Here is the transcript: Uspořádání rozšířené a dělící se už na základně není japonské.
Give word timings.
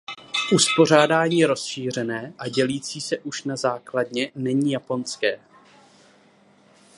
Uspořádání 0.53 1.45
rozšířené 1.45 2.33
a 2.37 2.47
dělící 2.47 3.01
se 3.01 3.17
už 3.17 3.43
na 3.43 3.55
základně 3.55 4.31
není 4.35 4.71
japonské. 4.71 5.39